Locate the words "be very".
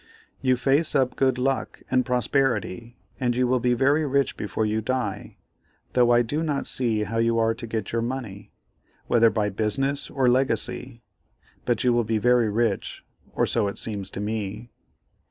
3.59-4.03, 12.03-12.49